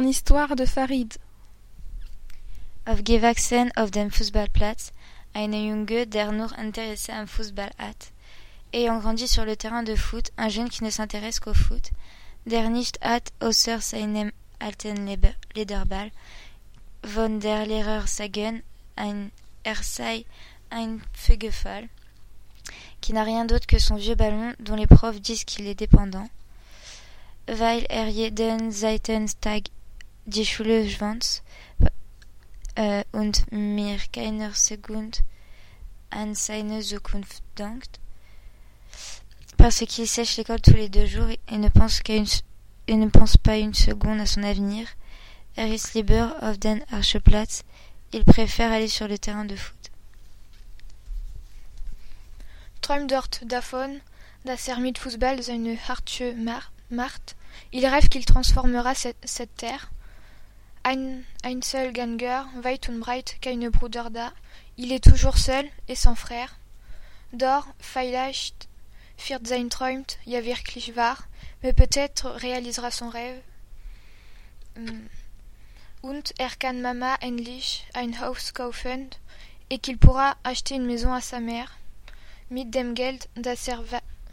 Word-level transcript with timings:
L'histoire 0.00 0.56
de 0.56 0.64
Farid. 0.64 1.18
Aufgewachsen 2.86 3.70
auf 3.76 3.90
dem 3.90 4.10
Fußballplatz, 4.10 4.92
eine 5.34 5.68
Junge, 5.68 6.06
der 6.06 6.32
nur 6.32 6.50
intéressé 6.58 7.12
am 7.12 7.28
Fußball 7.28 7.70
hat. 7.78 8.10
Ayant 8.72 9.00
grandi 9.00 9.28
sur 9.28 9.44
le 9.44 9.56
terrain 9.56 9.82
de 9.82 9.94
foot, 9.94 10.32
un 10.38 10.48
jeune 10.48 10.70
qui 10.70 10.82
ne 10.82 10.90
s'intéresse 10.90 11.40
qu'au 11.40 11.52
foot, 11.52 11.90
der 12.46 12.70
nicht 12.70 13.00
hat 13.02 13.32
außer 13.40 13.80
seinem 13.80 14.32
alten 14.58 15.06
Lederball, 15.54 16.10
von 17.04 17.40
der 17.40 17.66
Lehrer 17.66 18.06
sagen, 18.06 18.62
ein, 18.96 19.30
er 19.62 19.82
sei 19.82 20.24
ein 20.70 21.02
Fegefall, 21.12 21.88
qui 23.02 23.12
n'a 23.12 23.24
rien 23.24 23.44
d'autre 23.44 23.66
que 23.66 23.78
son 23.78 23.96
vieux 23.96 24.16
ballon 24.16 24.54
dont 24.58 24.76
les 24.76 24.86
profs 24.86 25.20
disent 25.20 25.44
qu'il 25.44 25.66
est 25.66 25.78
dépendant, 25.78 26.28
weil 27.46 27.84
er 27.90 28.08
jeden 28.08 28.72
Seitentag 28.72 29.68
die 30.24 30.46
Schule 30.46 30.88
schwanz 30.88 31.42
äh, 32.74 33.04
und 33.12 33.50
mir 33.50 33.98
keiner 34.12 34.52
Sekunde 34.52 35.18
an 36.10 36.34
seine 36.34 36.80
Zukunft 36.82 37.42
denkt, 37.58 38.00
parce 39.56 39.84
qu'il 39.86 40.06
sèche 40.08 40.36
l'école 40.38 40.60
tous 40.60 40.74
les 40.74 40.88
deux 40.88 41.06
jours 41.06 41.30
et 41.30 41.58
ne 41.58 41.68
pense 41.68 42.00
qu'à 42.00 42.16
une 42.16 42.26
et 42.88 42.96
ne 42.96 43.08
pense 43.08 43.36
pas 43.36 43.56
une 43.56 43.74
seconde 43.74 44.20
à 44.20 44.26
son 44.26 44.42
avenir. 44.42 44.86
Er 45.54 45.72
ist 45.72 45.94
lieber 45.94 46.34
auf 46.40 46.58
den 46.58 46.82
Archeplatz. 46.90 47.62
Il 48.12 48.24
préfère 48.24 48.72
aller 48.72 48.88
sur 48.88 49.06
le 49.06 49.18
terrain 49.18 49.44
de 49.44 49.56
foot. 49.56 49.90
Träumt 52.80 53.10
dort 53.10 53.40
davon, 53.46 54.00
dass 54.44 54.66
er 54.68 54.78
mit 54.80 54.98
Fußball 54.98 55.42
seine 55.42 55.76
Hartje 55.88 56.34
macht. 56.90 57.36
Il 57.70 57.86
rêve 57.86 58.08
qu'il 58.08 58.24
transformera 58.24 58.94
cette, 58.94 59.16
cette 59.24 59.56
terre. 59.56 59.90
Ein 60.84 61.26
Einzelgänger, 61.42 62.50
weit 62.60 62.88
und 62.88 63.00
breit, 63.00 63.36
keine 63.40 63.70
Bruder 63.70 64.10
da. 64.10 64.32
Il 64.76 64.90
est 64.90 65.04
toujours 65.04 65.38
seul 65.38 65.68
et 65.86 65.96
sans 65.96 66.18
frère. 66.18 66.50
Dort, 67.30 67.66
vielleicht 67.78 68.68
wird 69.28 69.46
sein 69.46 69.70
träumt 69.70 70.18
ja 70.24 70.44
wirklich 70.44 70.96
wahr, 70.96 71.18
mais 71.62 71.72
peut-être 71.72 72.26
réalisera 72.42 72.90
son 72.90 73.10
rêve. 73.10 73.40
Und 76.00 76.34
er 76.38 76.50
kann 76.58 76.82
Mama 76.82 77.14
endlich 77.20 77.86
ein 77.94 78.20
Haus 78.20 78.52
kaufen 78.52 79.10
et 79.70 79.78
qu'il 79.78 79.98
pourra 79.98 80.36
acheter 80.42 80.74
une 80.74 80.86
maison 80.86 81.12
à 81.12 81.20
sa 81.20 81.38
mère. 81.38 81.78
Mit 82.50 82.74
dem 82.74 82.94
Geld, 82.94 83.28
das 83.34 83.68
er 83.68 83.82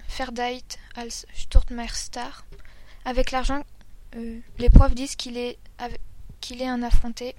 verdient 0.07 0.79
als 0.95 1.27
Sturmeister. 1.33 2.43
Avec 3.05 3.31
l'argent, 3.31 3.63
euh, 4.15 4.39
les 4.57 4.69
profs 4.69 4.95
disent 4.95 5.15
qu'il 5.15 5.37
est, 5.37 5.57
qu'il 6.39 6.61
est 6.61 6.67
un 6.67 6.83
affronté. 6.83 7.35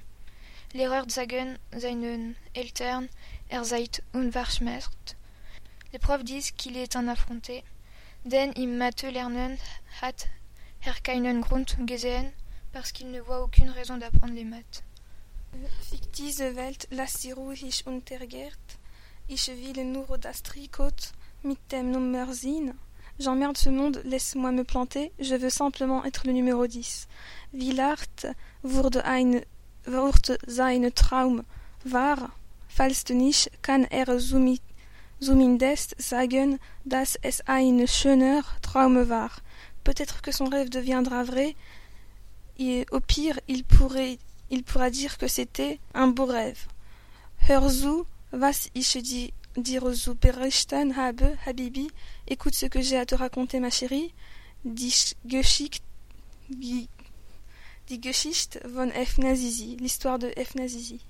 L'erreur 0.75 1.05
sagen 1.09 1.59
seinen 1.77 2.37
Eltern, 2.55 3.09
er 3.49 3.65
seid 3.65 4.03
unwahrscheinlich. 4.13 5.17
Les 5.93 5.99
profs 5.99 6.25
disent 6.25 6.53
qu'il 6.53 6.77
est 6.77 6.95
un 6.95 7.09
affronté. 7.09 7.65
Denn 8.25 8.53
im 8.53 8.79
Mathe 8.79 9.11
lernen 9.11 9.59
hat 10.01 10.29
er 10.83 10.95
keinen 11.03 11.41
Grund 11.41 11.77
gesehen, 11.87 12.33
parce 12.73 12.93
qu'il 12.93 13.11
ne 13.11 13.21
voit 13.21 13.43
aucune 13.43 13.71
raison 13.71 13.97
d'apprendre 13.97 14.35
les 14.35 14.45
maths. 14.45 14.83
Fick 15.91 16.13
diese 16.13 16.55
Welt, 16.55 16.87
lass 16.91 17.27
ruhig 17.35 17.87
untergeht. 17.87 18.79
Ich 19.27 19.49
will 19.49 19.85
nur 19.85 20.19
das 20.19 20.43
Trikot 20.43 21.13
mit 21.43 21.59
dem 21.73 21.91
Nummer 21.91 22.31
10. 22.31 22.79
J'emmerde 23.21 23.59
ce 23.59 23.69
monde, 23.69 24.01
laisse-moi 24.07 24.51
me 24.51 24.65
planter, 24.65 25.13
je 25.21 25.35
veux 25.35 25.51
simplement 25.51 26.03
être 26.07 26.27
le 26.27 26.33
numéro 26.33 26.67
10. 26.67 27.07
Villard 27.53 28.35
wurde, 28.63 29.05
ein, 29.05 29.43
wurde 29.87 30.39
sein 30.47 30.91
Traum 30.95 31.43
wahr, 31.85 32.31
falls 32.67 33.05
nicht, 33.11 33.51
kann 33.61 33.85
er 33.91 34.19
zumindest 35.21 35.95
sagen, 35.99 36.59
dass 36.87 37.19
es 37.21 37.43
ein 37.47 37.87
schöner 37.87 38.43
Traum 38.63 39.11
war. 39.11 39.43
Peut-être 39.85 40.23
que 40.23 40.33
son 40.33 40.47
rêve 40.47 40.71
deviendra 40.71 41.23
vrai, 41.23 41.57
et 42.59 42.87
au 42.91 43.01
pire, 43.01 43.39
il 43.49 43.65
pourrait, 43.65 44.17
pourra 44.65 44.89
dire 44.89 45.19
que 45.19 45.29
c'était 45.29 45.79
un 45.93 46.09
beau 46.09 46.25
rêve. 46.25 46.69
Hör 47.47 47.71
was 48.33 48.71
ich 48.73 49.35
zu 49.95 50.15
berichten 50.15 50.97
habe, 50.97 51.37
Habibi. 51.45 51.91
Écoute 52.27 52.55
ce 52.55 52.67
que 52.67 52.81
j'ai 52.81 52.97
à 52.97 53.07
te 53.07 53.15
raconter, 53.15 53.61
ma 53.61 53.71
chérie. 53.71 54.13
Die 54.65 55.17
Geschichte 58.01 58.61
von 58.69 58.91
Efnazizi, 58.91 59.77
l'histoire 59.77 60.19
de 60.19 60.33
Efnazizi. 60.37 61.01